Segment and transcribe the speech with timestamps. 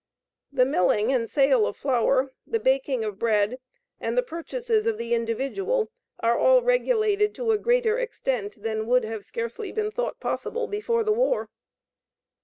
[0.51, 3.59] The milling and sale of flour, the baking of bread,
[3.99, 9.03] and the purchases of the individual are all regulated to a greater extent than would
[9.03, 11.49] have scarcely been thought possible before the war.